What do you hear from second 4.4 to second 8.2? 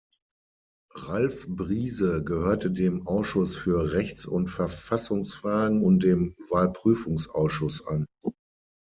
Verfassungsfragen und dem Wahlprüfungsausschuss an.